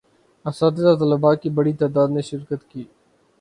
اساتذہ 0.45 0.91
و 0.93 0.99
طلباء 0.99 1.33
کی 1.41 1.49
بڑی 1.57 1.73
تعداد 1.79 2.07
نے 2.15 2.21
شرکت 2.29 2.61
کی 2.71 2.83